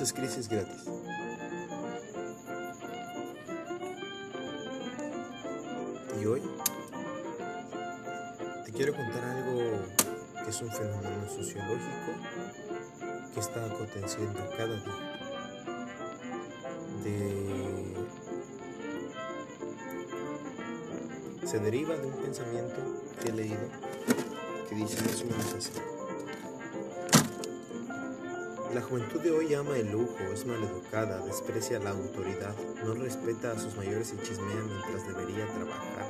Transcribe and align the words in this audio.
Es 0.00 0.14
Crisis 0.14 0.48
Gratis. 0.48 0.84
Y 6.18 6.24
hoy 6.24 6.40
te 8.64 8.72
quiero 8.72 8.94
contar 8.94 9.22
algo 9.22 9.60
que 10.42 10.48
es 10.48 10.62
un 10.62 10.70
fenómeno 10.70 11.28
sociológico 11.28 12.12
que 13.34 13.40
está 13.40 13.66
aconteciendo 13.66 14.40
cada 14.56 14.74
día. 14.74 14.94
De... 17.04 17.94
Se 21.46 21.58
deriva 21.58 21.94
de 21.94 22.06
un 22.06 22.14
pensamiento 22.22 23.02
que 23.22 23.28
he 23.28 23.32
leído 23.32 23.68
que 24.66 24.76
dice 24.76 25.02
más 25.02 25.20
o 25.20 25.26
menos. 25.26 25.99
La 28.74 28.82
juventud 28.82 29.20
de 29.20 29.32
hoy 29.32 29.52
ama 29.52 29.76
el 29.76 29.90
lujo, 29.90 30.16
es 30.32 30.46
maleducada, 30.46 31.24
desprecia 31.26 31.80
la 31.80 31.90
autoridad, 31.90 32.54
no 32.84 32.94
respeta 32.94 33.50
a 33.50 33.58
sus 33.58 33.76
mayores 33.76 34.14
y 34.14 34.22
chismea 34.22 34.62
mientras 34.64 35.08
debería 35.08 35.44
trabajar. 35.46 36.06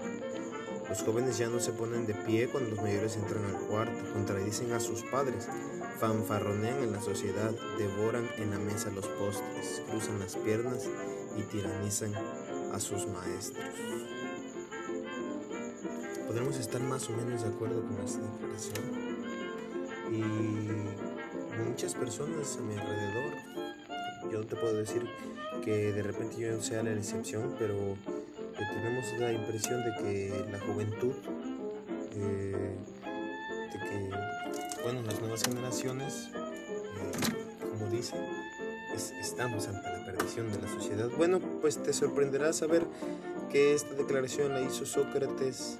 Los 0.87 1.03
jóvenes 1.03 1.39
ya 1.39 1.49
no 1.49 1.59
se 1.59 1.73
ponen 1.73 2.07
de 2.07 2.13
pie 2.13 2.49
cuando 2.49 2.69
los 2.69 2.83
mayores 2.83 3.17
entran 3.17 3.47
al 3.47 3.61
cuarto, 3.63 4.13
contradicen 4.13 4.73
a 4.73 4.81
sus 4.81 5.03
padres, 5.05 5.49
fanfarronean 5.99 6.83
en 6.83 6.93
la 6.93 7.01
sociedad, 7.01 7.51
devoran 7.79 8.29
en 8.37 8.51
la 8.51 8.59
mesa 8.59 8.91
los 8.91 9.07
postres, 9.07 9.83
cruzan 9.89 10.19
las 10.19 10.37
piernas 10.37 10.87
y 11.39 11.43
tiranizan 11.45 12.13
a 12.75 12.79
sus 12.79 13.07
maestros. 13.07 13.65
Podremos 16.27 16.59
estar 16.59 16.83
más 16.83 17.09
o 17.09 17.13
menos 17.13 17.43
de 17.43 17.49
acuerdo 17.49 17.83
con 17.83 18.05
esta 18.05 18.21
declaración. 18.21 19.11
Y 20.13 21.10
muchas 21.61 21.95
personas 21.95 22.57
a 22.57 22.61
mi 22.61 22.75
alrededor. 22.75 23.33
Yo 24.33 24.45
te 24.45 24.57
puedo 24.57 24.75
decir 24.75 25.07
que 25.65 25.93
de 25.93 26.03
repente 26.03 26.37
yo 26.39 26.53
no 26.53 26.63
sea 26.63 26.83
la 26.83 26.93
excepción, 26.93 27.55
pero 27.59 27.75
eh, 27.75 28.67
tenemos 28.75 29.05
la 29.19 29.33
impresión 29.33 29.83
de 29.85 30.03
que 30.03 30.47
la 30.51 30.61
juventud, 30.61 31.15
eh, 32.13 32.77
de 33.73 33.79
que, 33.79 34.11
bueno, 34.83 35.03
las 35.03 35.21
nuevas 35.21 35.43
generaciones, 35.43 36.31
eh, 36.35 37.69
como 37.71 37.91
dicen, 37.91 38.21
estamos 39.21 39.69
ante 39.69 39.89
la 39.89 40.05
perdición 40.05 40.51
de 40.53 40.61
la 40.61 40.69
sociedad. 40.69 41.09
Bueno, 41.17 41.41
pues 41.61 41.83
te 41.83 41.93
sorprenderá 41.93 42.53
saber 42.53 42.85
que 43.51 43.75
esta 43.75 43.95
declaración 43.95 44.53
la 44.53 44.61
hizo 44.61 44.85
Sócrates 44.87 45.79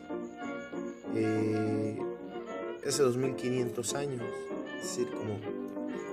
hace 2.87 3.03
2500 3.03 3.95
años, 3.95 4.23
es 4.79 4.83
decir, 4.83 5.11
como 5.11 5.60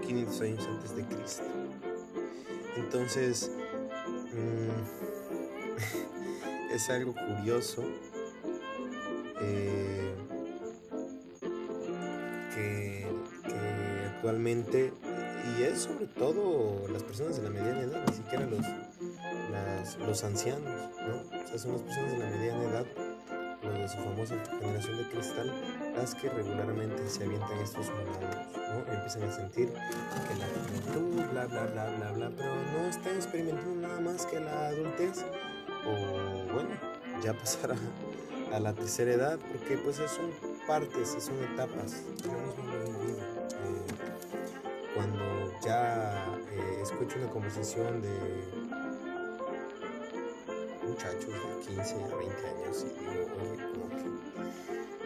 500 0.07 0.41
años 0.41 0.67
antes 0.67 0.95
de 0.95 1.03
Cristo. 1.05 1.43
Entonces, 2.77 3.51
mm, 4.33 4.69
es 6.73 6.89
algo 6.89 7.13
curioso 7.13 7.83
eh, 9.41 10.15
que, 12.55 13.05
actualmente, 14.15 14.93
y 15.57 15.63
es 15.63 15.79
sobre 15.79 16.07
todo 16.07 16.87
las 16.87 17.03
personas 17.03 17.37
de 17.37 17.43
la 17.43 17.49
mediana 17.49 17.81
edad, 17.81 18.05
ni 18.07 18.13
siquiera 18.13 18.45
los, 18.45 18.65
los 20.07 20.23
ancianos, 20.23 20.63
¿no? 21.07 21.17
O 21.43 21.47
sea, 21.47 21.57
son 21.57 21.73
las 21.73 21.81
personas 21.81 22.11
de 22.13 22.17
la 22.19 22.29
mediana 22.29 22.63
edad 22.63 22.85
de 23.73 23.87
su 23.87 23.97
famosa 23.97 24.35
generación 24.59 24.97
de 24.97 25.09
cristal, 25.09 25.51
que 25.97 26.29
regularmente 26.29 27.09
se 27.09 27.23
avientan 27.23 27.57
estos 27.57 27.89
monólogos, 27.89 28.47
¿no? 28.55 28.93
Empiezan 28.93 29.23
a 29.23 29.31
sentir 29.31 29.69
que 29.69 30.35
la 30.35 30.47
juventud, 30.47 31.31
bla, 31.31 31.45
bla, 31.47 31.65
bla, 31.65 31.89
bla, 31.97 32.11
bla, 32.11 32.31
pero 32.37 32.55
no 32.55 32.87
están 32.87 33.15
experimentando 33.15 33.87
nada 33.87 33.99
más 34.01 34.25
que 34.27 34.39
la 34.39 34.67
adultez, 34.67 35.25
o 35.85 36.53
bueno, 36.53 36.69
ya 37.23 37.33
pasará 37.33 37.75
a 38.53 38.59
la 38.59 38.73
tercera 38.73 39.11
edad, 39.11 39.39
porque 39.51 39.77
pues 39.77 39.95
son 39.95 40.31
partes, 40.67 41.15
son 41.19 41.35
etapas, 41.51 42.03
yo 42.23 42.31
mismo 42.31 42.63
lo 42.63 42.81
he 42.81 42.83
vivido. 42.83 43.17
Eh, 43.17 43.87
cuando 44.93 45.59
ya 45.65 46.37
eh, 46.51 46.79
escucho 46.83 47.17
una 47.17 47.29
conversación 47.29 48.01
de 48.01 48.17
muchachos 50.87 51.33
de 51.33 51.75
15 51.75 51.95
a 51.95 52.15
20 52.15 52.47
años 52.47 52.85
y 52.85 52.99
digo, 52.99 53.27
oye, 53.41 53.63
como 53.71 53.89
que 53.89 54.27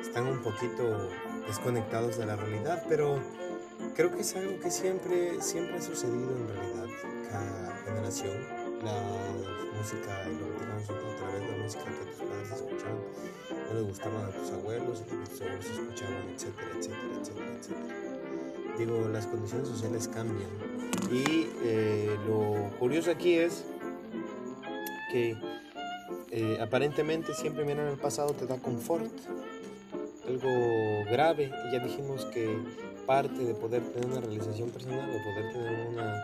están 0.02 0.28
un 0.28 0.40
poquito 0.40 1.10
desconectados 1.48 2.18
de 2.18 2.26
la 2.26 2.36
realidad, 2.36 2.84
pero 2.90 3.20
creo 3.96 4.12
que 4.12 4.22
es 4.22 4.36
algo 4.36 4.60
que 4.60 4.72
siempre, 4.72 5.42
siempre 5.42 5.78
ha 5.78 5.82
sucedido 5.82 6.32
en 6.36 6.48
realidad. 6.48 6.86
Cada 7.30 7.76
generación, 7.86 8.34
la 8.84 9.02
música, 9.78 10.28
y 10.28 10.40
lo 10.40 10.52
que 10.52 10.60
tenemos 10.60 10.90
a 10.90 11.16
través 11.16 11.42
de 11.42 11.52
la 11.52 11.64
música 11.64 11.86
que 11.86 12.06
tus 12.12 12.28
padres 12.28 12.52
escuchaban, 12.52 13.00
no 13.68 13.74
les 13.74 13.84
gustaban 13.88 14.26
a 14.26 14.30
tus 14.30 14.52
abuelos 14.52 15.02
y 15.02 15.30
tus 15.30 15.42
abuelos 15.42 15.66
escuchaban, 15.66 16.30
etcétera, 16.36 16.68
etcétera, 16.78 17.14
etcétera, 17.20 17.58
etcétera. 17.58 18.78
Digo, 18.78 19.08
las 19.10 19.28
condiciones 19.28 19.68
sociales 19.68 20.08
cambian. 20.08 20.50
Y 21.12 21.50
eh, 21.64 22.18
lo 22.28 22.70
curioso 22.80 23.12
aquí 23.12 23.36
es 23.36 23.64
que 25.12 25.38
eh, 26.32 26.58
aparentemente 26.62 27.34
siempre 27.34 27.66
mirar 27.66 27.88
al 27.88 27.98
pasado 27.98 28.34
te 28.34 28.46
da 28.46 28.58
confort, 28.58 29.12
algo 30.32 31.04
grave, 31.10 31.52
y 31.68 31.72
ya 31.74 31.80
dijimos 31.80 32.26
que 32.26 32.58
parte 33.06 33.44
de 33.44 33.54
poder 33.54 33.82
tener 33.92 34.10
una 34.10 34.22
realización 34.22 34.70
personal, 34.70 35.12
de 35.12 35.20
poder 35.20 35.52
tener 35.52 35.88
una 35.88 36.24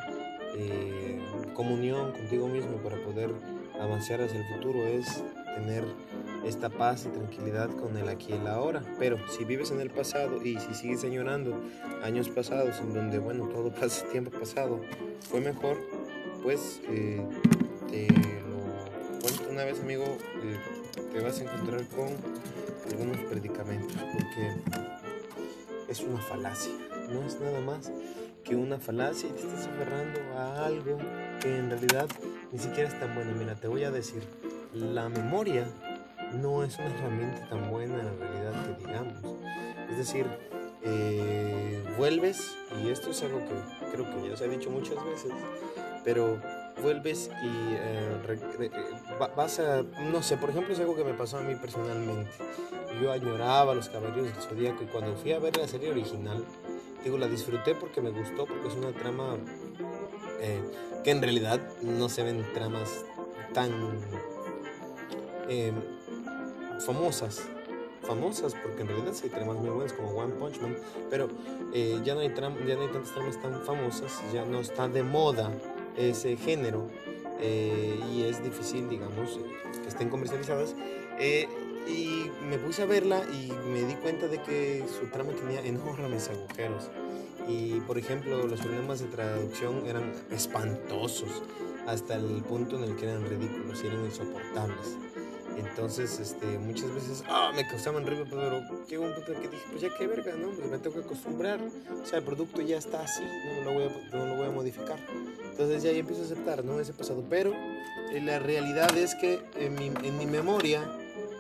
eh, 0.56 1.20
comunión 1.54 2.12
contigo 2.14 2.48
mismo 2.48 2.78
para 2.78 2.98
poder 3.04 3.32
avanzar 3.80 4.22
hacia 4.22 4.40
el 4.40 4.46
futuro 4.56 4.86
es 4.88 5.24
tener 5.56 5.84
esta 6.46 6.70
paz 6.70 7.06
y 7.06 7.10
tranquilidad 7.10 7.70
con 7.70 7.98
el 7.98 8.08
aquí 8.08 8.28
y 8.30 8.36
el 8.36 8.48
ahora. 8.48 8.82
Pero 9.00 9.18
si 9.30 9.44
vives 9.44 9.72
en 9.72 9.82
el 9.82 9.90
pasado 9.90 10.42
y 10.44 10.58
si 10.60 10.74
sigues 10.74 11.04
añorando 11.04 11.60
años 12.04 12.30
pasados 12.30 12.80
en 12.80 12.94
donde, 12.94 13.20
bueno, 13.20 13.48
todo 13.48 13.72
pasa, 13.80 14.08
tiempo 14.08 14.32
pasado 14.32 14.80
fue 15.20 15.42
mejor, 15.42 15.78
pues 16.44 16.82
eh, 16.90 17.22
te 17.90 18.08
una 19.58 19.66
vez, 19.66 19.80
amigo, 19.80 20.06
eh, 20.44 20.60
te 21.12 21.20
vas 21.20 21.40
a 21.40 21.44
encontrar 21.44 21.84
con 21.88 22.10
algunos 22.92 23.18
predicamentos, 23.28 23.98
porque 24.14 24.52
es 25.90 26.00
una 26.02 26.20
falacia, 26.20 26.72
no 27.10 27.24
es 27.24 27.40
nada 27.40 27.60
más 27.62 27.92
que 28.44 28.56
una 28.56 28.78
falacia 28.78 29.28
y 29.28 29.32
te 29.32 29.40
estás 29.40 29.66
aferrando 29.66 30.20
a 30.38 30.68
algo 30.68 31.00
que 31.42 31.58
en 31.58 31.72
realidad 31.72 32.08
ni 32.52 32.60
siquiera 32.60 32.88
es 32.88 33.00
tan 33.00 33.16
bueno. 33.16 33.32
Mira, 33.36 33.56
te 33.56 33.68
voy 33.68 33.84
a 33.84 33.90
decir, 33.90 34.22
la 34.76 35.10
memoria 35.10 35.68
no 36.40 36.64
es 36.64 36.78
una 36.78 36.94
herramienta 36.94 37.50
tan 37.50 37.72
buena 37.72 38.00
en 38.00 38.20
realidad 38.20 38.78
que 38.78 38.86
digamos. 38.86 39.18
Es 39.90 39.98
decir, 39.98 40.28
eh, 40.84 41.84
vuelves, 41.98 42.56
y 42.80 42.90
esto 42.90 43.10
es 43.10 43.24
algo 43.24 43.40
que 43.40 43.92
creo 43.92 44.06
que 44.06 44.30
ya 44.30 44.38
se 44.38 44.44
ha 44.44 44.50
dicho 44.50 44.70
muchas 44.70 45.04
veces, 45.04 45.32
pero 46.04 46.40
vuelves 46.84 47.32
y 47.42 47.48
eh, 47.48 48.20
eh, 49.20 49.30
vas 49.36 49.60
a, 49.60 49.84
no 49.84 50.22
sé, 50.22 50.38
por 50.38 50.50
ejemplo 50.50 50.74
es 50.74 50.80
algo 50.80 50.96
que 50.96 51.04
me 51.04 51.14
pasó 51.14 51.38
a 51.38 51.42
mí 51.42 51.56
personalmente. 51.56 52.32
Yo 53.02 53.12
añoraba 53.12 53.76
los 53.76 53.90
Caballeros 53.90 54.26
del 54.26 54.42
Zodíaco 54.42 54.84
y 54.84 54.88
cuando 54.88 55.16
fui 55.16 55.32
a 55.32 55.40
ver 55.40 55.58
la 55.58 55.68
serie 55.68 55.92
original, 55.92 56.44
digo, 57.04 57.18
la 57.18 57.28
disfruté 57.28 57.76
porque 57.76 58.02
me 58.02 58.10
gustó, 58.10 58.46
porque 58.46 58.68
es 58.68 58.74
una 58.76 58.92
trama 58.92 59.38
eh, 60.42 60.62
que 61.04 61.12
en 61.12 61.22
realidad 61.22 61.60
no 61.82 62.10
se 62.10 62.24
ven 62.24 62.46
tramas 62.54 63.06
tan 63.54 63.72
famosas. 66.86 67.44
Famosas 68.02 68.56
porque 68.64 68.82
en 68.82 68.88
realidad 68.88 69.14
hay 69.22 69.30
tramas 69.30 69.58
muy 69.58 69.70
buenas 69.70 69.94
como 69.94 70.10
One 70.12 70.34
Punch 70.36 70.60
Man, 70.62 70.78
pero 71.10 71.28
ya, 72.04 72.16
no 72.16 72.22
hay 72.22 72.34
ya 72.34 72.76
no 72.76 72.82
hay 72.82 72.88
tantas 72.88 73.14
tramas 73.14 73.42
tan 73.42 73.62
famosas, 73.62 74.22
ya 74.34 74.46
no 74.46 74.60
está 74.60 74.88
de 74.88 75.04
moda 75.04 75.52
ese 75.98 76.38
género 76.38 76.88
eh, 77.40 78.00
y 78.12 78.24
es 78.24 78.44
difícil, 78.44 78.90
digamos, 78.90 79.40
que 79.82 79.88
estén 79.88 80.10
comercializadas. 80.10 80.76
Eh, 81.20 81.48
y 81.88 82.30
me 82.50 82.58
puse 82.58 82.82
a 82.82 82.86
verla 82.86 83.24
y 83.32 83.52
me 83.70 83.84
di 83.84 83.94
cuenta 83.96 84.28
de 84.28 84.42
que 84.42 84.84
su 84.88 85.08
trama 85.08 85.32
tenía 85.34 85.62
enormes 85.62 86.30
agujeros. 86.30 86.90
Y 87.48 87.80
por 87.82 87.98
ejemplo, 87.98 88.46
los 88.46 88.60
problemas 88.60 89.00
de 89.00 89.08
traducción 89.08 89.86
eran 89.86 90.12
espantosos 90.32 91.44
hasta 91.88 92.16
el 92.16 92.44
punto 92.44 92.76
en 92.76 92.84
el 92.84 92.96
que 92.98 93.06
eran 93.06 93.26
ridículos 93.26 93.82
y 93.84 93.88
eran 93.88 94.04
insoportables. 94.04 94.98
Entonces, 95.58 96.20
este, 96.20 96.46
muchas 96.60 96.94
veces 96.94 97.24
ah, 97.28 97.52
me 97.56 97.68
causaban 97.68 98.06
ruido, 98.06 98.26
pero 98.30 98.62
llegó 98.88 99.06
un 99.06 99.14
punto 99.16 99.32
en 99.32 99.42
que 99.42 99.48
dije, 99.48 99.64
pues 99.72 99.82
ya 99.82 99.90
qué 99.98 100.06
verga, 100.06 100.36
¿no? 100.36 100.50
Pues 100.50 100.70
me 100.70 100.78
tengo 100.78 100.98
que 100.98 101.02
acostumbrar. 101.04 101.60
O 102.04 102.06
sea, 102.06 102.20
el 102.20 102.26
producto 102.26 102.62
ya 102.62 102.78
está 102.78 103.02
así, 103.02 103.24
no 103.24 103.64
lo 103.64 103.74
voy 103.74 103.84
a, 103.86 104.16
no 104.16 104.26
lo 104.28 104.36
voy 104.36 104.48
a 104.48 104.52
modificar. 104.52 105.00
Entonces 105.58 105.82
ya, 105.82 105.90
empiezo 105.90 106.22
a 106.22 106.26
aceptar, 106.26 106.64
¿no? 106.64 106.80
Ese 106.80 106.94
pasado. 106.94 107.24
Pero 107.28 107.52
eh, 107.52 108.22
la 108.22 108.38
realidad 108.38 108.96
es 108.96 109.16
que 109.16 109.40
en 109.56 109.74
mi, 109.74 109.88
en 109.88 110.16
mi 110.16 110.28
memoria 110.28 110.84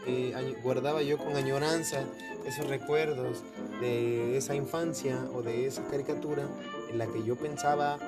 eh, 0.07 0.33
guardaba 0.63 1.03
yo 1.03 1.19
con 1.19 1.35
añoranza 1.35 2.03
esos 2.47 2.67
recuerdos 2.67 3.43
de 3.79 4.35
esa 4.35 4.55
infancia 4.55 5.19
o 5.35 5.43
de 5.43 5.67
esa 5.67 5.83
caricatura 5.85 6.47
en 6.89 6.97
la 6.97 7.05
que 7.05 7.23
yo 7.23 7.35
pensaba 7.35 7.99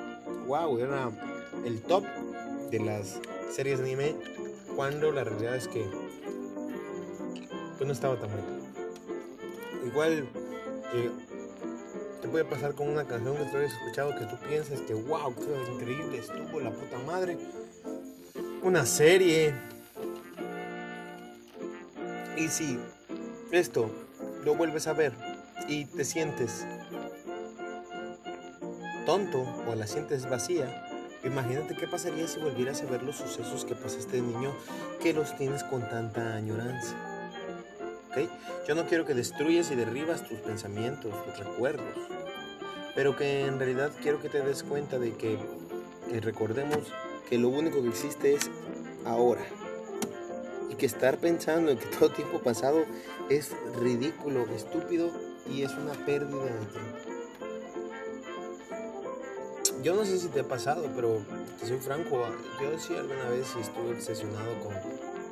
wow, 0.48 0.78
era 0.78 1.12
el 1.64 1.80
top 1.82 2.04
de 2.72 2.80
las 2.80 3.20
series 3.54 3.78
de 3.78 3.84
anime, 3.84 4.16
cuando 4.74 5.12
la 5.12 5.22
realidad 5.22 5.54
es 5.54 5.68
que 5.68 5.86
pues 7.76 7.86
no 7.86 7.92
estaba 7.92 8.16
tan 8.16 8.30
bueno. 8.30 8.46
Igual 9.86 10.28
eh, 10.92 11.10
puede 12.30 12.44
pasar 12.44 12.74
con 12.74 12.88
una 12.88 13.04
canción 13.04 13.36
que 13.36 13.44
tú 13.44 13.56
hayas 13.56 13.72
escuchado 13.72 14.14
que 14.16 14.24
tú 14.24 14.36
piensas 14.48 14.80
que 14.82 14.94
wow, 14.94 15.34
qué 15.34 15.72
increíble 15.72 16.18
estuvo 16.18 16.60
la 16.60 16.70
puta 16.70 16.98
madre. 16.98 17.36
Una 18.62 18.86
serie. 18.86 19.54
Y 22.36 22.48
si 22.48 22.78
esto 23.50 23.90
lo 24.44 24.54
vuelves 24.54 24.86
a 24.86 24.92
ver 24.92 25.12
y 25.68 25.84
te 25.84 26.04
sientes 26.04 26.64
tonto 29.04 29.42
o 29.68 29.74
la 29.74 29.86
sientes 29.86 30.28
vacía, 30.28 30.86
imagínate 31.24 31.74
qué 31.74 31.86
pasaría 31.86 32.28
si 32.28 32.38
volvieras 32.40 32.82
a 32.82 32.86
ver 32.86 33.02
los 33.02 33.16
sucesos 33.16 33.64
que 33.64 33.74
pasaste 33.74 34.16
de 34.16 34.22
niño 34.22 34.54
que 35.02 35.12
los 35.12 35.36
tienes 35.36 35.64
con 35.64 35.86
tanta 35.88 36.34
añoranza. 36.34 37.09
Yo 38.66 38.74
no 38.74 38.86
quiero 38.86 39.06
que 39.06 39.14
destruyas 39.14 39.70
y 39.70 39.76
derribas 39.76 40.26
tus 40.26 40.40
pensamientos, 40.40 41.12
tus 41.24 41.38
recuerdos, 41.38 41.86
pero 42.94 43.16
que 43.16 43.46
en 43.46 43.58
realidad 43.58 43.92
quiero 44.02 44.20
que 44.20 44.28
te 44.28 44.40
des 44.42 44.64
cuenta 44.64 44.98
de 44.98 45.12
que 45.12 45.38
recordemos 46.20 46.78
que 47.28 47.38
lo 47.38 47.48
único 47.48 47.80
que 47.82 47.88
existe 47.88 48.34
es 48.34 48.50
ahora. 49.04 49.44
Y 50.68 50.74
que 50.74 50.86
estar 50.86 51.18
pensando 51.18 51.70
en 51.70 51.78
que 51.78 51.86
todo 51.86 52.10
tiempo 52.10 52.40
pasado 52.40 52.84
es 53.28 53.52
ridículo, 53.80 54.44
estúpido 54.54 55.10
y 55.48 55.62
es 55.62 55.72
una 55.72 55.92
pérdida 56.04 56.44
de 56.44 56.66
tiempo. 56.66 56.98
Yo 59.82 59.94
no 59.94 60.04
sé 60.04 60.18
si 60.18 60.28
te 60.28 60.40
ha 60.40 60.44
pasado, 60.44 60.90
pero 60.94 61.22
te 61.58 61.66
soy 61.66 61.78
franco, 61.78 62.22
yo 62.60 62.78
sí 62.78 62.94
alguna 62.94 63.30
vez 63.30 63.54
estuve 63.56 63.92
obsesionado 63.92 64.58
con 64.62 64.74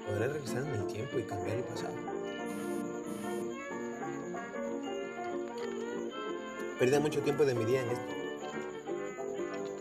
poder 0.06 0.32
regresar 0.32 0.62
en 0.62 0.74
el 0.74 0.86
tiempo 0.86 1.18
y 1.18 1.22
cambiar 1.24 1.56
el 1.56 1.64
pasado. 1.64 1.92
Perdí 6.78 6.96
mucho 7.00 7.20
tiempo 7.22 7.44
de 7.44 7.54
mi 7.54 7.64
día 7.64 7.82
en 7.82 7.90
esto. 7.90 8.06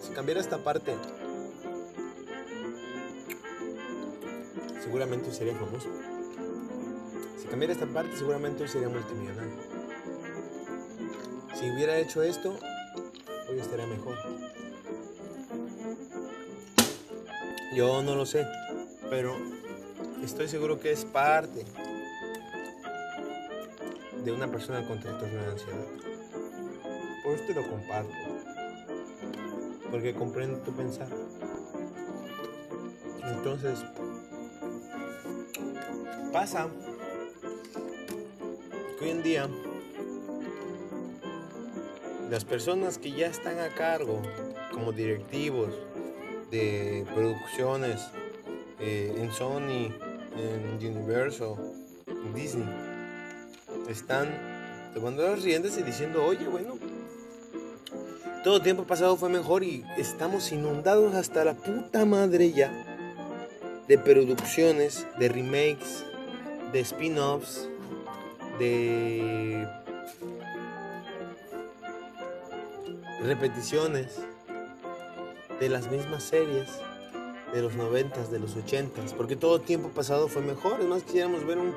Si 0.02 0.14
cambiara 0.14 0.42
esta 0.42 0.58
parte, 0.58 0.96
seguramente 4.84 5.32
sería 5.32 5.54
famoso. 5.54 5.90
Si 7.40 7.46
cambiara 7.48 7.74
esta 7.74 7.86
parte, 7.86 8.18
seguramente 8.18 8.68
sería 8.68 8.90
multimillonario. 8.90 9.54
Si 11.54 11.70
hubiera 11.70 12.00
hecho 12.00 12.24
esto, 12.24 12.58
hoy 13.48 13.60
estaría 13.60 13.86
mejor. 13.86 14.18
Yo 17.76 18.02
no 18.02 18.16
lo 18.16 18.26
sé, 18.26 18.48
pero 19.12 19.36
estoy 20.24 20.48
seguro 20.48 20.80
que 20.80 20.94
es 20.94 21.06
parte 21.06 21.64
de 24.26 24.32
una 24.32 24.48
persona 24.48 24.88
con 24.88 25.00
trastorno 25.00 25.44
de 25.44 25.52
ansiedad. 25.52 26.17
Por 27.38 27.50
esto 27.52 27.62
lo 27.62 27.68
comparto, 27.70 28.14
porque 29.92 30.16
comprendo 30.16 30.58
tu 30.60 30.72
pensar. 30.72 31.08
Entonces, 33.24 33.80
pasa 36.34 36.68
que 38.98 39.06
hoy 39.06 39.12
en 39.12 39.22
día 39.24 39.48
las 42.32 42.44
personas 42.44 42.98
que 42.98 43.12
ya 43.12 43.28
están 43.28 43.60
a 43.60 43.70
cargo 43.70 44.20
como 44.74 44.92
directivos 44.92 45.76
de 46.50 47.06
producciones 47.14 48.02
eh, 48.80 49.14
en 49.16 49.32
Sony, 49.32 49.94
en 50.36 50.98
Universal, 50.98 51.56
en 52.08 52.34
Disney, 52.34 52.68
están 53.88 54.58
tomando 54.98 55.22
las 55.22 55.44
riendas 55.44 55.78
y 55.78 55.84
diciendo, 55.84 56.26
oye, 56.26 56.48
bueno, 56.48 56.74
todo 58.48 58.62
tiempo 58.62 58.86
pasado 58.86 59.18
fue 59.18 59.28
mejor 59.28 59.66
y 59.66 59.84
estamos 59.98 60.54
inundados 60.54 61.16
hasta 61.16 61.44
la 61.44 61.54
puta 61.54 62.06
madre 62.06 62.54
ya 62.54 62.72
de 63.90 63.98
producciones, 63.98 65.06
de 65.20 65.28
remakes, 65.28 66.06
de 66.72 66.80
spin-offs, 66.80 67.68
de 68.58 69.68
repeticiones 73.22 74.16
de 75.60 75.68
las 75.68 75.92
mismas 75.92 76.24
series 76.24 76.70
de 77.52 77.62
los 77.62 77.76
noventas, 77.76 78.32
de 78.32 78.40
los 78.40 78.56
ochentas, 78.56 79.14
porque 79.14 79.36
todo 79.36 79.60
tiempo 79.60 79.90
pasado 79.90 80.30
fue 80.30 80.42
mejor, 80.42 80.80
es 80.80 80.88
más 80.88 81.04
quisiéramos 81.04 81.46
ver 81.46 81.58
un 81.58 81.74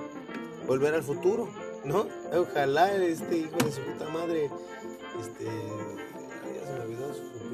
volver 0.68 0.94
al 0.94 1.02
futuro, 1.02 1.48
¿no? 1.84 2.06
Ojalá 2.32 2.94
este 2.94 3.38
hijo 3.38 3.56
de 3.56 3.72
su 3.72 3.80
puta 3.80 4.08
madre, 4.08 4.48
este, 5.20 5.48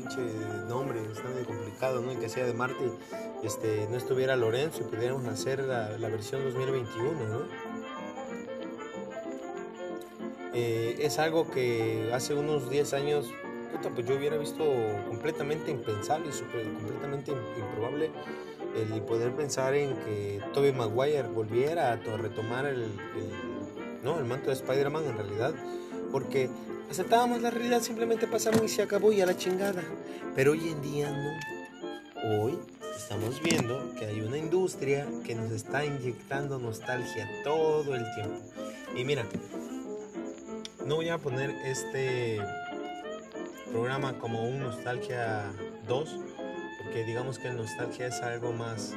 pinche 0.06 0.23
nombre, 0.69 1.00
está 1.12 1.29
medio 1.29 1.47
complicado, 1.47 2.00
¿no? 2.00 2.12
El 2.12 2.19
que 2.19 2.29
sea 2.29 2.44
de 2.44 2.55
Marte, 2.55 2.91
este, 3.43 3.87
no 3.91 3.97
estuviera 3.97 4.37
Lorenzo 4.37 4.82
y 4.82 4.85
pudiéramos 4.85 5.26
hacer 5.26 5.61
la, 5.61 5.97
la 5.99 6.08
versión 6.08 6.44
2021, 6.44 7.12
¿no? 7.12 7.41
Eh, 10.55 10.97
es 11.00 11.19
algo 11.19 11.50
que 11.50 12.11
hace 12.14 12.35
unos 12.35 12.70
10 12.70 12.94
años 12.94 13.32
pues 13.94 14.06
yo 14.06 14.17
hubiera 14.17 14.38
visto 14.38 14.64
completamente 15.06 15.70
impensable, 15.70 16.32
super, 16.32 16.64
completamente 16.64 17.32
improbable 17.59 18.11
el 18.75 19.02
poder 19.02 19.32
pensar 19.32 19.75
en 19.75 19.94
que 19.97 20.41
Tobey 20.55 20.73
Maguire 20.73 21.29
volviera 21.29 21.93
a 21.93 21.97
retomar 21.97 22.64
el, 22.64 22.87
no, 24.02 24.19
el 24.19 24.25
manto 24.25 24.47
de 24.47 24.55
Spider-Man 24.55 25.05
en 25.05 25.17
realidad, 25.17 25.55
porque 26.11 26.49
aceptábamos 26.91 27.43
la 27.43 27.50
realidad, 27.50 27.83
simplemente 27.83 28.27
pasaron 28.27 28.65
y 28.65 28.69
se 28.69 28.83
acabó 28.83 29.12
y 29.12 29.21
a 29.21 29.27
la 29.27 29.37
chingada. 29.37 29.83
Pero 30.35 30.53
hoy 30.53 30.69
en 30.69 30.83
día 30.83 31.11
no. 31.11 32.44
Hoy 32.44 32.59
estamos 32.97 33.41
viendo 33.43 33.94
que 33.99 34.06
hay 34.06 34.21
una 34.21 34.38
industria 34.38 35.06
que 35.25 35.35
nos 35.35 35.50
está 35.53 35.85
inyectando 35.85 36.59
nostalgia 36.59 37.29
todo 37.44 37.94
el 37.94 38.05
tiempo. 38.15 38.41
Y 38.97 39.05
mira, 39.05 39.25
no 40.87 40.97
voy 40.97 41.09
a 41.09 41.19
poner 41.19 41.50
este 41.64 42.38
programa 43.71 44.19
como 44.19 44.49
un 44.49 44.61
Nostalgia 44.61 45.52
2, 45.87 46.21
porque 46.83 47.05
digamos 47.05 47.38
que 47.38 47.49
el 47.49 47.57
Nostalgia 47.57 48.07
es 48.07 48.23
algo 48.23 48.52
más 48.52 48.95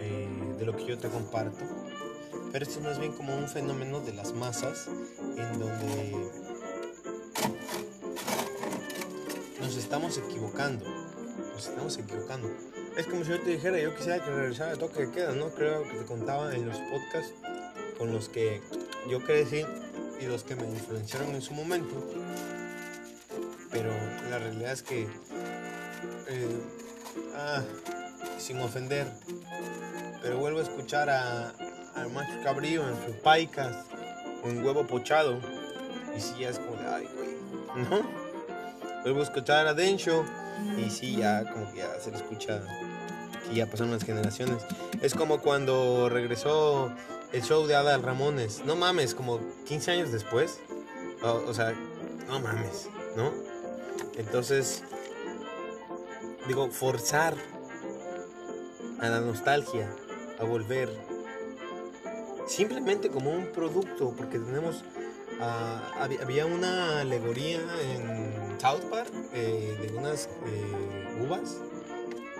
eh, 0.00 0.28
de 0.58 0.64
lo 0.64 0.76
que 0.76 0.86
yo 0.86 0.96
te 0.96 1.08
comparto, 1.08 1.64
pero 2.52 2.64
esto 2.64 2.78
es 2.78 2.84
más 2.84 2.98
bien 3.00 3.12
como 3.12 3.36
un 3.36 3.48
fenómeno 3.48 4.00
de 4.00 4.12
las 4.14 4.32
masas 4.32 4.88
en 5.36 5.58
donde 5.58 6.43
nos 9.64 9.76
estamos 9.76 10.18
equivocando, 10.18 10.84
nos 11.52 11.66
estamos 11.66 11.98
equivocando. 11.98 12.48
Es 12.96 13.06
como 13.06 13.24
si 13.24 13.30
yo 13.30 13.40
te 13.40 13.50
dijera, 13.50 13.78
yo 13.80 13.94
quisiera 13.94 14.22
que 14.24 14.30
regresara 14.30 14.72
el 14.72 14.78
toque 14.78 15.06
de 15.06 15.10
queda, 15.10 15.32
¿no? 15.32 15.48
Creo 15.48 15.82
que 15.82 15.96
te 15.98 16.04
contaba 16.04 16.54
en 16.54 16.68
los 16.68 16.78
podcasts 16.78 17.32
con 17.98 18.12
los 18.12 18.28
que 18.28 18.60
yo 19.08 19.20
crecí 19.24 19.64
y 20.20 20.26
los 20.26 20.44
que 20.44 20.54
me 20.54 20.64
influenciaron 20.64 21.34
en 21.34 21.42
su 21.42 21.54
momento 21.54 22.02
pero 23.74 23.90
la 24.30 24.38
realidad 24.38 24.72
es 24.72 24.82
que, 24.84 25.02
eh, 26.28 26.60
ah, 27.34 27.60
sin 28.38 28.60
ofender, 28.60 29.08
pero 30.22 30.38
vuelvo 30.38 30.60
a 30.60 30.62
escuchar 30.62 31.10
a, 31.10 31.52
al 31.96 32.10
macho 32.12 32.34
cabrío 32.44 32.88
en 32.88 32.94
sus 33.04 33.16
paicas 33.16 33.84
o 34.44 34.48
en 34.48 34.64
huevo 34.64 34.86
pochado, 34.86 35.40
y 36.16 36.20
sí, 36.20 36.34
ya 36.38 36.50
es 36.50 36.60
como 36.60 36.76
de, 36.76 36.86
ay, 36.86 37.08
güey, 37.16 37.84
¿no? 37.84 38.23
A 39.04 39.22
escuchar 39.22 39.66
a 39.66 39.74
Densho, 39.74 40.24
y 40.78 40.88
sí, 40.90 41.16
ya 41.16 41.44
como 41.52 41.70
que 41.72 41.78
ya 41.78 42.00
se 42.00 42.10
le 42.10 42.16
escucha 42.16 42.62
que 43.46 43.54
ya 43.54 43.66
pasaron 43.66 43.92
las 43.92 44.02
generaciones. 44.02 44.62
Es 45.02 45.14
como 45.14 45.40
cuando 45.40 46.08
regresó 46.08 46.90
el 47.32 47.42
show 47.42 47.66
de 47.66 47.74
Adal 47.74 48.02
Ramones, 48.02 48.64
no 48.64 48.76
mames, 48.76 49.14
como 49.14 49.40
15 49.66 49.90
años 49.90 50.12
después, 50.12 50.60
o 51.22 51.52
sea, 51.52 51.74
no 52.28 52.40
mames, 52.40 52.88
¿no? 53.16 53.30
Entonces, 54.16 54.82
digo, 56.48 56.70
forzar 56.70 57.34
a 59.00 59.08
la 59.08 59.20
nostalgia, 59.20 59.94
a 60.40 60.44
volver, 60.44 60.88
simplemente 62.46 63.10
como 63.10 63.32
un 63.32 63.46
producto, 63.52 64.14
porque 64.16 64.38
tenemos, 64.38 64.82
ah, 65.40 66.08
había 66.22 66.46
una 66.46 67.00
alegoría 67.00 67.60
en 67.94 68.60
South 68.60 68.84
Park 68.90 69.10
eh, 69.32 69.76
de 69.80 69.96
unas 69.96 70.26
eh, 70.46 71.18
uvas 71.20 71.58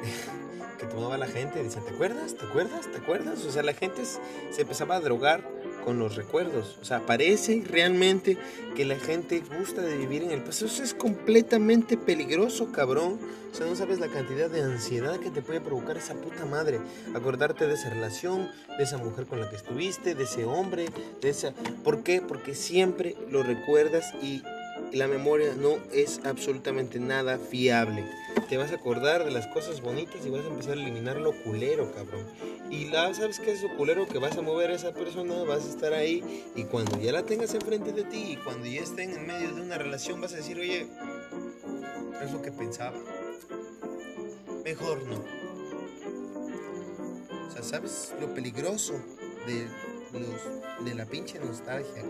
que 0.78 0.86
tomaba 0.86 1.18
la 1.18 1.26
gente 1.26 1.60
y 1.60 1.64
decía, 1.64 1.82
¿te 1.82 1.94
acuerdas? 1.94 2.34
¿Te 2.34 2.46
acuerdas? 2.46 2.90
¿Te 2.90 2.98
acuerdas? 2.98 3.44
O 3.44 3.50
sea, 3.50 3.62
la 3.62 3.74
gente 3.74 4.04
se 4.04 4.60
empezaba 4.60 4.96
a 4.96 5.00
drogar 5.00 5.42
con 5.84 5.98
los 5.98 6.16
recuerdos. 6.16 6.78
O 6.80 6.84
sea, 6.84 7.04
parece 7.04 7.62
realmente 7.68 8.38
que 8.74 8.84
la 8.84 8.96
gente 8.96 9.42
gusta 9.58 9.82
de 9.82 9.96
vivir 9.96 10.22
en 10.22 10.30
el 10.30 10.42
pasado. 10.42 10.66
Eso 10.66 10.82
es 10.82 10.94
completamente 10.94 11.96
peligroso, 11.96 12.72
cabrón. 12.72 13.18
O 13.52 13.54
sea, 13.54 13.66
no 13.66 13.76
sabes 13.76 14.00
la 14.00 14.08
cantidad 14.08 14.50
de 14.50 14.62
ansiedad 14.62 15.20
que 15.20 15.30
te 15.30 15.42
puede 15.42 15.60
provocar 15.60 15.96
esa 15.96 16.14
puta 16.14 16.44
madre. 16.46 16.80
Acordarte 17.14 17.66
de 17.66 17.74
esa 17.74 17.90
relación, 17.90 18.50
de 18.76 18.84
esa 18.84 18.98
mujer 18.98 19.26
con 19.26 19.40
la 19.40 19.48
que 19.48 19.56
estuviste, 19.56 20.14
de 20.14 20.24
ese 20.24 20.44
hombre, 20.44 20.86
de 21.20 21.28
esa... 21.28 21.52
¿Por 21.84 22.02
qué? 22.02 22.20
Porque 22.20 22.54
siempre 22.54 23.16
lo 23.30 23.42
recuerdas 23.42 24.12
y 24.22 24.42
la 24.92 25.06
memoria 25.06 25.54
no 25.54 25.78
es 25.92 26.20
absolutamente 26.24 26.98
nada 26.98 27.38
fiable. 27.38 28.04
Te 28.48 28.56
vas 28.58 28.72
a 28.72 28.76
acordar 28.76 29.24
de 29.24 29.30
las 29.30 29.46
cosas 29.48 29.80
bonitas 29.80 30.24
y 30.24 30.30
vas 30.30 30.44
a 30.44 30.48
empezar 30.48 30.78
a 30.78 30.80
eliminar 30.80 31.16
lo 31.16 31.32
culero, 31.42 31.92
cabrón. 31.92 32.26
Y 32.70 32.86
la, 32.86 33.12
¿sabes 33.14 33.40
qué 33.40 33.52
es 33.52 33.62
lo 33.62 33.74
culero? 33.76 34.06
Que 34.06 34.18
vas 34.18 34.36
a 34.36 34.42
mover 34.42 34.70
a 34.70 34.74
esa 34.74 34.92
persona, 34.92 35.42
vas 35.44 35.64
a 35.64 35.70
estar 35.70 35.92
ahí 35.92 36.44
y 36.54 36.64
cuando 36.64 37.00
ya 37.00 37.12
la 37.12 37.24
tengas 37.24 37.54
enfrente 37.54 37.92
de 37.92 38.04
ti 38.04 38.32
y 38.32 38.36
cuando 38.36 38.66
ya 38.66 38.82
estén 38.82 39.10
en 39.10 39.26
medio 39.26 39.54
de 39.54 39.62
una 39.62 39.78
relación 39.78 40.20
vas 40.20 40.32
a 40.34 40.36
decir, 40.36 40.58
oye, 40.58 40.86
es 42.22 42.32
lo 42.32 42.42
que 42.42 42.52
pensaba. 42.52 42.96
Mejor 44.64 45.02
no. 45.06 45.22
O 47.46 47.50
sea, 47.50 47.62
¿sabes 47.62 48.12
lo 48.20 48.32
peligroso 48.34 48.94
de 49.46 50.94
la 50.94 51.06
pinche 51.06 51.38
nostalgia? 51.38 52.02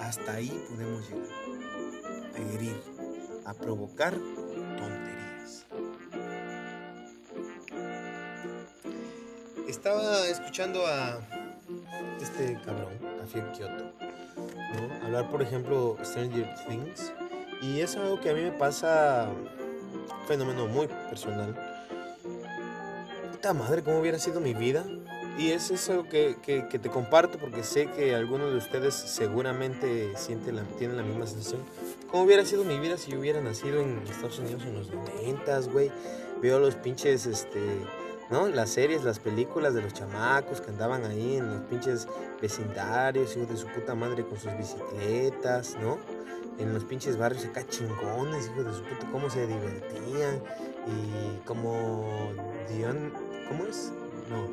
Hasta 0.00 0.34
ahí 0.34 0.50
podemos 0.68 1.08
llegar. 1.08 1.28
A 2.34 2.54
herir, 2.54 2.76
a 3.50 3.54
provocar 3.54 4.12
tonterías. 4.78 5.66
Estaba 9.68 10.28
escuchando 10.28 10.86
a 10.86 11.18
este 12.20 12.56
cabrón, 12.64 12.92
a 13.20 13.26
Fiel 13.26 13.50
Kyoto, 13.50 13.92
¿no? 14.36 15.04
hablar, 15.04 15.28
por 15.30 15.42
ejemplo, 15.42 15.96
Stranger 16.04 16.48
Things. 16.68 17.12
Y 17.60 17.80
es 17.80 17.96
algo 17.96 18.20
que 18.20 18.30
a 18.30 18.34
mí 18.34 18.42
me 18.42 18.52
pasa, 18.52 19.28
un 19.30 20.26
fenómeno 20.28 20.68
muy 20.68 20.86
personal. 20.86 21.56
Puta 23.32 23.52
madre, 23.52 23.82
¿cómo 23.82 23.98
hubiera 23.98 24.20
sido 24.20 24.40
mi 24.40 24.54
vida? 24.54 24.86
Y 25.38 25.50
es 25.50 25.72
eso 25.72 26.04
que, 26.04 26.36
que, 26.40 26.68
que, 26.68 26.78
te 26.78 26.88
comparto 26.88 27.38
porque 27.38 27.64
sé 27.64 27.86
que 27.86 28.14
algunos 28.14 28.52
de 28.52 28.58
ustedes 28.58 28.94
seguramente 28.94 30.12
sienten 30.16 30.56
la, 30.56 30.62
tienen 30.78 30.96
la 30.96 31.02
misma 31.02 31.26
sensación. 31.26 31.62
¿Cómo 32.10 32.24
hubiera 32.24 32.44
sido 32.44 32.64
mi 32.64 32.78
vida 32.80 32.96
si 32.96 33.12
yo 33.12 33.20
hubiera 33.20 33.40
nacido 33.40 33.80
en 33.80 33.98
Estados 33.98 34.40
Unidos 34.40 34.64
en 34.64 34.74
los 34.74 34.90
90, 34.90 35.60
güey? 35.72 35.92
Veo 36.42 36.58
los 36.58 36.74
pinches, 36.74 37.24
este, 37.26 37.60
¿no? 38.30 38.48
Las 38.48 38.70
series, 38.70 39.04
las 39.04 39.20
películas 39.20 39.74
de 39.74 39.82
los 39.82 39.94
chamacos 39.94 40.60
que 40.60 40.70
andaban 40.70 41.04
ahí 41.04 41.36
en 41.36 41.48
los 41.48 41.60
pinches 41.66 42.08
vecindarios, 42.42 43.36
hijos 43.36 43.50
de 43.50 43.56
su 43.56 43.68
puta 43.68 43.94
madre 43.94 44.24
con 44.24 44.36
sus 44.40 44.56
bicicletas, 44.58 45.76
¿no? 45.80 45.98
En 46.58 46.74
los 46.74 46.84
pinches 46.84 47.16
barrios 47.16 47.44
acá 47.44 47.64
chingones, 47.68 48.46
hijos 48.48 48.64
de 48.64 48.72
su 48.72 48.82
puta, 48.82 49.08
cómo 49.12 49.30
se 49.30 49.46
divertían. 49.46 50.42
Y 50.88 51.46
como 51.46 52.32
Dion, 52.68 53.12
¿cómo 53.46 53.66
es? 53.66 53.92
No. 54.28 54.48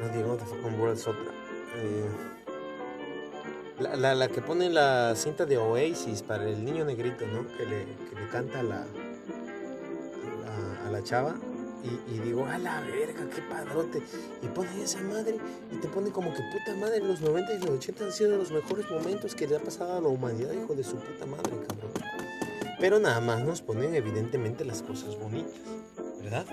No 0.00 0.08
digo, 0.12 0.36
te 0.36 0.44
fue 0.44 0.60
con 0.60 0.74
World 0.80 0.98
es 0.98 1.06
otra. 1.06 1.30
Eh, 1.76 2.08
la, 3.80 3.96
la, 3.96 4.14
la, 4.14 4.28
que 4.28 4.40
pone 4.40 4.70
la 4.70 5.14
cinta 5.16 5.46
de 5.46 5.58
Oasis 5.58 6.22
para 6.22 6.48
el 6.48 6.64
niño 6.64 6.84
negrito, 6.84 7.26
¿no? 7.26 7.46
Que 7.56 7.66
le, 7.66 7.84
que 7.84 8.20
le 8.20 8.28
canta 8.30 8.60
a 8.60 8.62
la, 8.62 8.82
a, 8.82 10.86
a 10.86 10.90
la 10.90 11.02
chava. 11.02 11.34
Y, 11.82 12.14
y, 12.14 12.18
digo, 12.20 12.46
a 12.46 12.56
la 12.56 12.80
verga, 12.80 13.28
qué 13.34 13.42
padrote. 13.42 14.00
Y 14.42 14.46
pone 14.46 14.82
esa 14.82 15.00
madre 15.00 15.36
y 15.70 15.76
te 15.76 15.88
pone 15.88 16.10
como 16.10 16.32
que 16.32 16.40
puta 16.40 16.74
madre, 16.78 17.00
los 17.00 17.20
90 17.20 17.54
y 17.54 17.58
los 17.58 17.70
80 17.70 18.04
han 18.04 18.12
sido 18.12 18.38
los 18.38 18.52
mejores 18.52 18.90
momentos 18.90 19.34
que 19.34 19.46
le 19.46 19.56
ha 19.56 19.60
pasado 19.60 19.98
a 19.98 20.00
la 20.00 20.08
humanidad, 20.08 20.52
hijo 20.52 20.74
de 20.74 20.82
su 20.82 20.96
puta 20.96 21.26
madre, 21.26 21.50
cabrón. 21.68 21.90
Pero 22.80 22.98
nada 23.00 23.20
más 23.20 23.42
nos 23.42 23.60
ponen 23.60 23.94
evidentemente 23.94 24.64
las 24.64 24.82
cosas 24.82 25.18
bonitas, 25.18 25.52
¿verdad? 26.22 26.46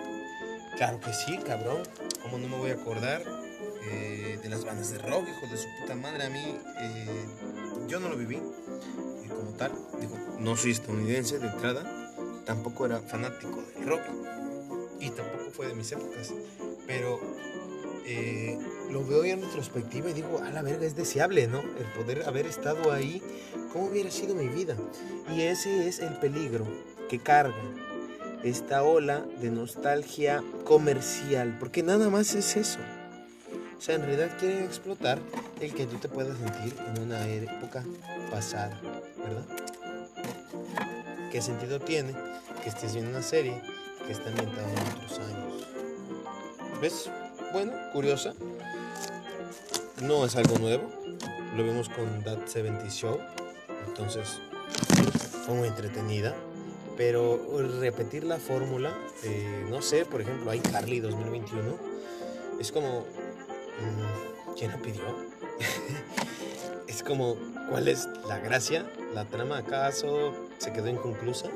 Claro 0.75 0.99
que 0.99 1.13
sí, 1.13 1.37
cabrón. 1.37 1.83
¿Cómo 2.21 2.37
no 2.37 2.49
me 2.49 2.57
voy 2.57 2.71
a 2.71 2.73
acordar 2.73 3.40
eh, 3.83 4.39
de 4.41 4.49
las 4.49 4.65
bandas 4.65 4.91
de 4.91 4.97
rock, 4.99 5.27
hijo 5.27 5.51
de 5.51 5.57
su 5.57 5.67
puta 5.79 5.95
madre? 5.95 6.25
A 6.25 6.29
mí, 6.29 6.57
eh, 6.79 7.25
yo 7.87 7.99
no 7.99 8.09
lo 8.09 8.17
viví 8.17 8.39
y 9.23 9.27
como 9.27 9.51
tal. 9.57 9.71
Digo, 9.99 10.17
no 10.39 10.55
soy 10.55 10.71
estadounidense 10.71 11.39
de 11.39 11.47
entrada, 11.47 11.83
tampoco 12.45 12.85
era 12.85 12.99
fanático 12.99 13.63
del 13.75 13.87
rock 13.87 14.01
y 14.99 15.09
tampoco 15.09 15.51
fue 15.51 15.67
de 15.67 15.75
mis 15.75 15.91
épocas. 15.91 16.33
Pero 16.87 17.19
eh, 18.05 18.57
lo 18.91 19.05
veo 19.05 19.23
ya 19.25 19.33
en 19.33 19.41
retrospectiva 19.41 20.09
y 20.09 20.13
digo, 20.13 20.39
a 20.39 20.49
la 20.49 20.61
verga, 20.61 20.85
es 20.85 20.95
deseable, 20.95 21.47
¿no? 21.47 21.59
El 21.61 21.85
poder 21.95 22.23
haber 22.27 22.45
estado 22.45 22.91
ahí, 22.91 23.21
¿cómo 23.71 23.85
hubiera 23.85 24.11
sido 24.11 24.35
mi 24.35 24.47
vida? 24.47 24.75
Y 25.33 25.41
ese 25.41 25.87
es 25.87 25.99
el 25.99 26.13
peligro 26.15 26.65
que 27.09 27.19
carga 27.19 27.55
esta 28.43 28.83
ola 28.83 29.25
de 29.39 29.51
nostalgia 29.51 30.43
comercial, 30.65 31.57
porque 31.59 31.83
nada 31.83 32.09
más 32.09 32.33
es 32.33 32.57
eso. 32.57 32.79
O 33.81 33.83
sea, 33.83 33.95
en 33.95 34.03
realidad 34.03 34.37
quieren 34.39 34.63
explotar 34.63 35.17
el 35.59 35.73
que 35.73 35.87
tú 35.87 35.97
te 35.97 36.07
puedas 36.07 36.37
sentir 36.37 36.75
en 36.85 37.01
una 37.01 37.27
época 37.27 37.83
pasada, 38.29 38.79
¿verdad? 39.17 39.43
¿Qué 41.31 41.41
sentido 41.41 41.79
tiene 41.79 42.13
que 42.61 42.69
estés 42.69 42.93
viendo 42.93 43.09
una 43.09 43.23
serie 43.23 43.59
que 44.05 44.11
está 44.11 44.29
ambientada 44.29 44.69
en 44.69 44.97
otros 44.97 45.17
años? 45.17 45.67
¿Ves? 46.79 47.09
Bueno, 47.53 47.73
curiosa. 47.91 48.35
No 50.03 50.25
es 50.25 50.35
algo 50.35 50.59
nuevo. 50.59 50.87
Lo 51.57 51.63
vimos 51.63 51.89
con 51.89 52.23
That 52.23 52.45
70 52.45 52.87
Show. 52.87 53.17
Entonces, 53.87 54.39
fue 55.43 55.55
muy 55.55 55.67
entretenida 55.67 56.35
pero 56.97 57.39
repetir 57.79 58.25
la 58.25 58.37
fórmula, 58.37 58.95
eh, 59.23 59.65
no 59.71 59.81
sé, 59.81 60.05
por 60.05 60.21
ejemplo, 60.21 60.51
hay 60.51 60.59
Carly 60.59 60.99
2021, 60.99 61.75
es 62.59 62.71
como, 62.71 63.05
¿quién 64.57 64.71
lo 64.71 64.81
pidió? 64.81 65.03
es 66.87 67.03
como, 67.03 67.35
¿cuál 67.69 67.87
es 67.87 68.07
la 68.27 68.39
gracia? 68.39 68.85
¿La 69.13 69.25
trama 69.25 69.57
acaso 69.57 70.33
se 70.57 70.71
quedó 70.71 70.89
inconclusa? 70.89 71.49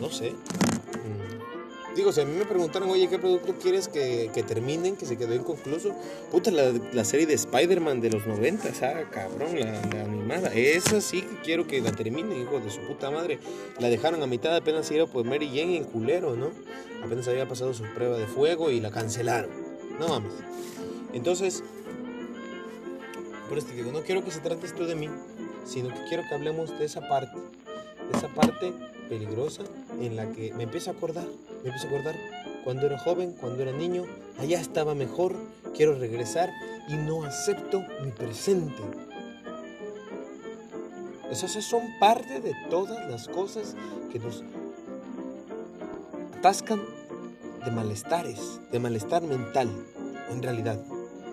No 0.00 0.10
sé. 0.10 0.32
Mm. 0.32 1.96
Digo, 1.96 2.12
si 2.12 2.20
a 2.20 2.26
mí 2.26 2.36
me 2.36 2.44
preguntaron, 2.44 2.90
oye, 2.90 3.08
¿qué 3.08 3.18
producto 3.18 3.54
quieres 3.54 3.88
que, 3.88 4.30
que 4.34 4.42
terminen, 4.42 4.96
que 4.96 5.06
se 5.06 5.16
quedó 5.16 5.34
inconcluso? 5.34 5.94
Puta, 6.30 6.50
la, 6.50 6.70
la 6.92 7.04
serie 7.06 7.24
de 7.24 7.32
Spider-Man 7.32 8.02
de 8.02 8.10
los 8.10 8.26
90, 8.26 8.68
ah, 8.82 9.04
cabrón, 9.10 9.58
la, 9.58 9.72
la, 9.94 10.02
animada. 10.04 10.52
Esa 10.52 11.00
sí 11.00 11.22
que 11.22 11.36
quiero 11.42 11.66
que 11.66 11.80
la 11.80 11.92
terminen, 11.92 12.42
hijo 12.42 12.60
de 12.60 12.70
su 12.70 12.80
puta 12.80 13.10
madre. 13.10 13.38
La 13.78 13.88
dejaron 13.88 14.22
a 14.22 14.26
mitad, 14.26 14.54
apenas 14.54 14.90
iba 14.90 15.06
por 15.06 15.24
Mary 15.24 15.48
Jane 15.48 15.78
en 15.78 15.84
culero, 15.84 16.36
¿no? 16.36 16.50
Apenas 17.02 17.28
había 17.28 17.48
pasado 17.48 17.72
su 17.72 17.84
prueba 17.94 18.18
de 18.18 18.26
fuego 18.26 18.70
y 18.70 18.80
la 18.80 18.90
cancelaron. 18.90 19.50
No 19.98 20.08
mames. 20.08 20.32
Entonces, 21.16 21.64
por 23.48 23.56
esto 23.56 23.72
digo, 23.72 23.90
no 23.90 24.02
quiero 24.02 24.22
que 24.22 24.30
se 24.30 24.40
trate 24.40 24.66
esto 24.66 24.84
de 24.84 24.94
mí, 24.94 25.08
sino 25.64 25.88
que 25.88 26.04
quiero 26.10 26.22
que 26.28 26.34
hablemos 26.34 26.78
de 26.78 26.84
esa 26.84 27.00
parte. 27.08 27.38
De 28.10 28.18
esa 28.18 28.28
parte 28.28 28.74
peligrosa 29.08 29.62
en 29.98 30.14
la 30.14 30.30
que 30.32 30.52
me 30.52 30.64
empiezo 30.64 30.90
a 30.90 30.92
acordar, 30.92 31.24
me 31.62 31.70
empiezo 31.70 31.86
a 31.86 31.90
acordar 31.90 32.16
cuando 32.64 32.84
era 32.84 32.98
joven, 32.98 33.32
cuando 33.40 33.62
era 33.62 33.72
niño, 33.72 34.04
allá 34.38 34.60
estaba 34.60 34.94
mejor, 34.94 35.34
quiero 35.74 35.98
regresar 35.98 36.50
y 36.86 36.96
no 36.96 37.24
acepto 37.24 37.82
mi 38.04 38.10
presente. 38.10 38.82
Esas 41.30 41.52
son 41.64 41.80
parte 41.98 42.40
de 42.40 42.54
todas 42.68 43.08
las 43.10 43.26
cosas 43.26 43.74
que 44.12 44.18
nos 44.18 44.44
atascan 46.36 46.82
de 47.64 47.70
malestares, 47.70 48.60
de 48.70 48.78
malestar 48.78 49.22
mental, 49.22 49.70
en 50.30 50.42
realidad. 50.42 50.78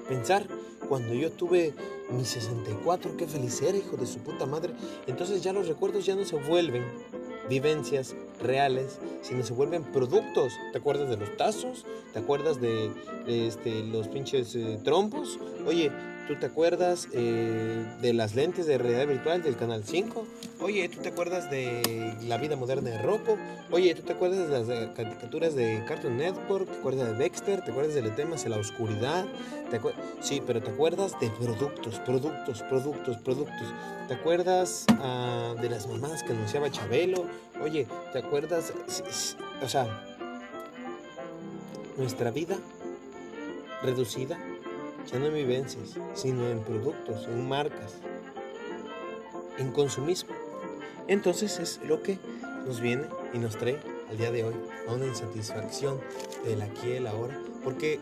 Pensar 0.08 0.48
cuando 0.88 1.14
yo 1.14 1.32
tuve 1.32 1.74
mi 2.12 2.26
64, 2.26 3.18
qué 3.18 3.28
feliz 3.28 3.62
era, 3.62 3.78
hijo 3.78 3.98
de 3.98 4.06
su 4.06 4.20
puta 4.20 4.46
madre. 4.46 4.74
Entonces 5.08 5.42
ya 5.42 5.54
los 5.54 5.68
recuerdos 5.68 6.06
ya 6.06 6.16
no 6.16 6.26
se 6.26 6.36
vuelven 6.36 6.84
vivencias 7.50 8.16
reales, 8.42 9.00
sino 9.22 9.44
se 9.44 9.54
vuelven 9.54 9.84
productos. 9.84 10.54
¿Te 10.72 10.78
acuerdas 10.78 11.10
de 11.10 11.18
los 11.18 11.36
tazos? 11.38 11.86
¿Te 12.14 12.20
acuerdas 12.20 12.60
de, 12.60 12.92
de 13.26 13.48
este, 13.48 13.84
los 13.84 14.08
pinches 14.08 14.56
eh, 14.56 14.80
trompos? 14.84 15.40
Oye, 15.66 15.92
¿tú 16.28 16.36
te 16.36 16.46
acuerdas 16.46 17.08
eh, 17.14 17.86
de 18.02 18.14
las 18.14 18.36
lentes 18.36 18.66
de 18.66 18.78
realidad 18.78 19.08
virtual 19.08 19.44
del 19.44 19.56
Canal 19.56 19.84
5? 19.84 20.26
Oye, 20.62 20.88
¿tú 20.90 21.00
te 21.02 21.10
acuerdas 21.10 21.50
de 21.50 22.16
la 22.24 22.38
vida 22.38 22.56
moderna 22.56 22.92
de 22.92 22.98
Rocco? 23.02 23.38
Oye, 23.72 23.94
¿tú 23.96 24.04
te 24.04 24.14
acuerdas 24.14 24.50
de 24.50 24.60
las 24.60 24.70
eh, 24.70 24.90
caricaturas 24.96 25.56
de 25.56 25.84
Cartoon 25.88 26.18
Network? 26.18 26.70
¿Te 26.70 26.78
acuerdas 26.78 27.10
de 27.10 27.16
Dexter? 27.16 27.62
¿Te 27.64 27.72
acuerdas 27.72 27.96
del 27.96 28.14
tema 28.16 28.36
de 28.36 28.50
la 28.50 28.58
oscuridad? 28.58 29.26
¿Te 29.70 29.80
sí, 30.22 30.42
pero 30.46 30.62
¿te 30.62 30.72
acuerdas 30.72 31.20
de 31.20 31.30
productos, 31.30 32.00
productos, 32.00 32.62
productos, 32.64 33.18
productos? 33.18 33.68
¿Te 34.08 34.14
acuerdas 34.14 34.86
uh, 34.92 35.60
de 35.60 35.70
las 35.70 35.88
mamás 35.88 36.24
que 36.24 36.34
anunciaba 36.34 36.70
Chabelo? 36.70 37.26
Oye, 37.62 37.88
¿te 38.12 38.20
acuerdas? 38.20 38.74
O 39.62 39.68
sea, 39.68 39.88
nuestra 41.98 42.32
vida 42.32 42.58
reducida 43.82 44.38
ya 45.12 45.20
no 45.20 45.28
en 45.28 45.34
vivencias, 45.34 45.98
sino 46.14 46.48
en 46.48 46.64
productos, 46.64 47.28
en 47.28 47.48
marcas, 47.48 47.96
en 49.58 49.72
consumismo. 49.72 50.34
Entonces 51.08 51.60
es 51.60 51.80
lo 51.86 52.02
que 52.02 52.18
nos 52.66 52.80
viene 52.80 53.06
y 53.34 53.38
nos 53.38 53.58
trae 53.58 53.80
al 54.10 54.18
día 54.18 54.32
de 54.32 54.44
hoy 54.44 54.56
a 54.88 54.94
una 54.94 55.06
insatisfacción 55.06 56.00
del 56.46 56.62
aquí 56.62 56.88
y 56.88 56.92
el 56.94 57.08
ahora, 57.08 57.40
porque 57.64 58.00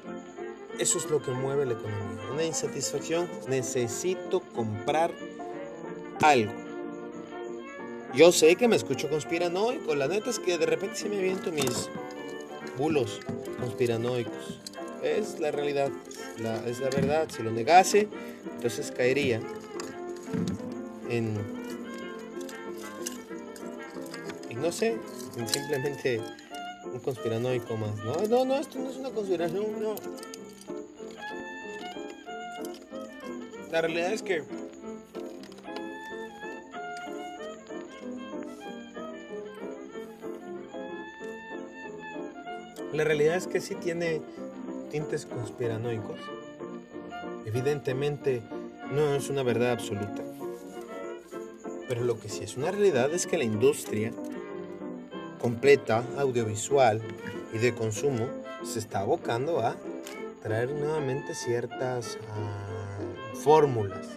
eso 0.80 0.98
es 0.98 1.10
lo 1.10 1.22
que 1.22 1.32
mueve 1.32 1.66
la 1.66 1.74
economía. 1.74 2.32
Una 2.32 2.44
insatisfacción, 2.44 3.30
necesito 3.48 4.40
comprar 4.40 5.12
algo. 6.22 6.54
Yo 8.14 8.32
sé 8.32 8.56
que 8.56 8.68
me 8.68 8.76
escucho 8.76 9.10
conspiranoico, 9.10 9.96
la 9.96 10.08
neta 10.08 10.30
es 10.30 10.40
que 10.40 10.58
de 10.58 10.66
repente 10.66 10.98
se 10.98 11.10
me 11.10 11.18
aviento 11.18 11.52
mis 11.52 11.90
bulos 12.78 13.20
conspiranoicos. 13.60 14.60
Es 15.04 15.40
la 15.40 15.52
realidad, 15.52 15.90
es 16.68 16.80
la 16.80 16.90
verdad. 16.90 17.28
Si 17.36 17.42
lo 17.42 17.52
negase, 17.52 18.08
entonces 18.56 18.92
caería 18.92 19.42
en, 21.10 21.34
no 24.56 24.72
sé, 24.72 24.96
en 25.38 25.48
simplemente 25.50 26.22
un 26.94 27.00
conspiranoico 27.00 27.76
más. 27.78 27.96
No, 27.98 28.16
no, 28.30 28.46
no, 28.46 28.58
esto 28.58 28.80
no 28.80 28.90
es 28.90 28.98
una 28.98 29.10
conspiración, 29.10 29.82
no. 29.82 29.96
La 33.72 33.82
realidad 33.82 34.14
es 34.14 34.22
que 34.22 34.44
La 42.94 43.06
realidad 43.06 43.38
es 43.38 43.48
que 43.48 43.62
sí 43.62 43.76
tiene 43.76 44.22
tintes 44.92 45.26
conspiranoicos. 45.26 46.20
Evidentemente 47.46 48.42
no 48.92 49.16
es 49.16 49.30
una 49.30 49.42
verdad 49.42 49.72
absoluta. 49.72 50.22
Pero 51.88 52.04
lo 52.04 52.20
que 52.20 52.30
sí 52.30 52.44
es 52.44 52.58
una 52.58 52.72
realidad 52.72 53.14
es 53.14 53.26
que 53.26 53.38
la 53.38 53.44
industria 53.44 54.12
completa, 55.40 56.04
audiovisual 56.18 57.02
y 57.54 57.58
de 57.58 57.74
consumo 57.74 58.28
se 58.64 58.80
está 58.80 59.00
abocando 59.00 59.62
a 59.62 59.76
traer 60.44 60.72
nuevamente 60.72 61.34
ciertas 61.34 62.18
ah, 62.30 63.00
fórmulas 63.34 64.08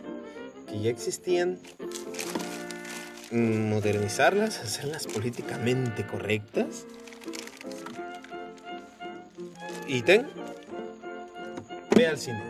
que 0.68 0.80
ya 0.80 0.90
existían, 0.90 1.58
modernizarlas, 3.30 4.60
hacerlas 4.60 5.06
políticamente 5.06 6.06
correctas 6.06 6.86
y 9.86 10.02
ten, 10.02 10.26
al 12.06 12.18
cine, 12.18 12.42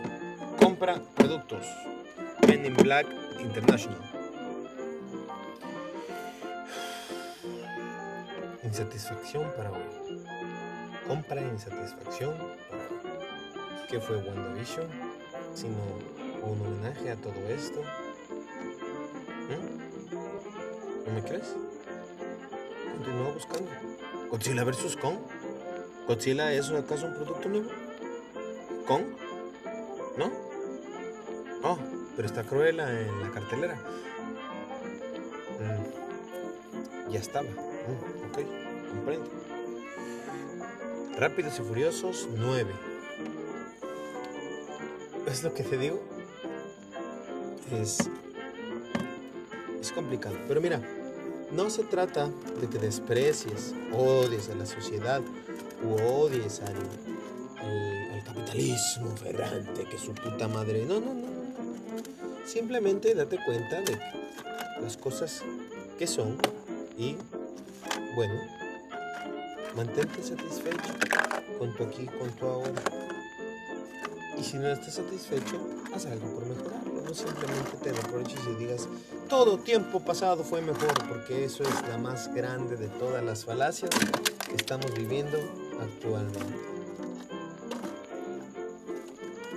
compra 0.61 1.01
productos. 1.15 1.67
Men 2.47 2.67
in 2.67 2.75
Black 2.75 3.07
International. 3.41 3.99
Insatisfacción 8.63 9.51
para 9.57 9.71
hoy. 9.71 10.25
Compra 11.07 11.41
insatisfacción 11.41 12.35
para 12.69 12.83
hoy. 12.85 13.87
¿Qué 13.89 14.01
fue 14.01 14.17
WandaVision? 14.17 14.89
Sino 15.55 15.77
un 16.43 16.61
homenaje 16.61 17.11
a 17.11 17.17
todo 17.17 17.49
esto. 17.49 17.81
¿Mm? 19.49 21.07
¿No 21.07 21.13
me 21.13 21.23
crees? 21.23 21.55
Continúa 22.93 23.33
buscando. 23.33 23.71
Godzilla 24.31 24.65
vs. 24.65 24.97
Kong. 24.97 25.17
¿Godzilla 26.07 26.53
es 26.53 26.71
acaso 26.71 27.07
un 27.07 27.15
producto 27.15 27.49
nuevo? 27.49 27.71
¿Con? 28.87 29.24
¿No? 30.17 30.31
Oh, 31.63 31.79
pero 32.15 32.29
está 32.29 32.45
Cruella 32.45 33.01
en 33.01 33.21
la 33.21 33.31
cartelera. 33.31 33.75
Mm, 35.61 37.11
ya 37.11 37.21
estaba. 37.21 37.49
Mm, 37.49 38.31
ok, 38.31 38.39
comprendo. 38.91 39.31
Rápidos 41.19 41.59
y 41.59 41.63
Furiosos 41.63 42.29
9. 42.37 42.73
¿Es 45.27 45.43
lo 45.43 45.55
que 45.55 45.63
te 45.63 45.79
digo? 45.79 46.01
Es. 47.73 47.99
Es 49.81 49.93
complicado. 49.93 50.37
Pero 50.47 50.61
mira, 50.61 50.81
no 51.51 51.71
se 51.71 51.85
trata 51.85 52.29
de 52.61 52.69
que 52.69 52.79
desprecies, 52.79 53.75
odies 53.93 54.49
a 54.51 54.55
la 54.55 54.67
sociedad 54.67 55.21
u 55.83 55.95
odies 55.95 56.61
al, 56.61 56.75
capitalismo 58.25 59.17
ferrante 59.17 59.85
que 59.85 59.99
su 59.99 60.13
puta 60.13 60.49
madre. 60.49 60.85
No, 60.85 61.01
no, 61.01 61.15
no. 61.15 61.35
Simplemente 62.47 63.15
date 63.15 63.39
cuenta 63.45 63.81
de 63.81 63.99
las 64.81 64.97
cosas 64.97 65.43
que 65.99 66.07
son 66.07 66.37
y, 66.99 67.17
bueno, 68.15 68.35
mantente 69.77 70.23
satisfecho 70.23 70.93
con 71.59 71.75
tu 71.75 71.85
aquí, 71.85 72.07
con 72.07 72.31
tu 72.33 72.47
ahora. 72.47 72.83
Y 74.39 74.43
si 74.43 74.57
no 74.59 74.69
estás 74.69 74.95
satisfecho, 74.95 75.59
haz 75.95 76.07
algo 76.07 76.27
por 76.35 76.47
mejorarlo. 76.47 77.03
No 77.03 77.15
simplemente 77.15 77.77
te 77.83 77.93
reproches 77.93 78.41
y 78.51 78.55
digas, 78.57 78.89
todo 79.29 79.59
tiempo 79.59 80.01
pasado 80.01 80.43
fue 80.43 80.61
mejor, 80.61 80.93
porque 81.09 81.45
eso 81.45 81.63
es 81.63 81.89
la 81.89 81.99
más 81.99 82.33
grande 82.35 82.77
de 82.77 82.89
todas 82.89 83.25
las 83.25 83.45
falacias 83.45 83.91
que 84.49 84.57
estamos 84.57 84.93
viviendo 84.95 85.39
actualmente. 85.81 86.74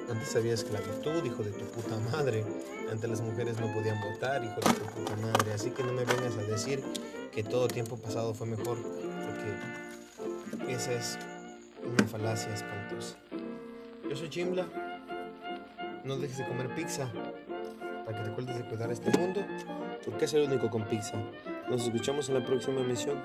Antes 0.09 0.35
había 0.35 0.53
esclavitud, 0.53 1.23
hijo 1.25 1.43
de 1.43 1.51
tu 1.51 1.65
puta 1.65 1.97
madre. 2.11 2.45
Antes 2.89 3.09
las 3.09 3.21
mujeres 3.21 3.59
no 3.59 3.71
podían 3.73 3.99
votar, 4.01 4.43
hijo 4.43 4.55
de 4.55 4.73
tu 4.73 4.85
puta 4.85 5.15
madre. 5.17 5.53
Así 5.53 5.71
que 5.71 5.83
no 5.83 5.91
me 5.91 6.05
vengas 6.05 6.37
a 6.37 6.43
decir 6.43 6.81
que 7.31 7.43
todo 7.43 7.67
tiempo 7.67 7.97
pasado 7.97 8.33
fue 8.33 8.47
mejor, 8.47 8.77
porque 8.81 10.73
esa 10.73 10.93
es 10.93 11.17
una 11.85 12.07
falacia 12.07 12.53
espantosa. 12.53 13.17
Yo 14.09 14.15
soy 14.15 14.29
Chimbla. 14.29 14.65
No 16.05 16.17
dejes 16.17 16.37
de 16.37 16.47
comer 16.47 16.73
pizza 16.73 17.11
para 18.05 18.17
que 18.17 18.23
te 18.23 18.29
acuerdes 18.31 18.57
de 18.57 18.69
cuidar 18.69 18.89
este 18.89 19.17
mundo, 19.17 19.45
porque 20.05 20.23
es 20.23 20.33
el 20.33 20.43
único 20.43 20.69
con 20.69 20.85
pizza. 20.87 21.17
Nos 21.69 21.83
escuchamos 21.83 22.29
en 22.29 22.35
la 22.35 22.45
próxima 22.45 22.79
emisión. 22.79 23.21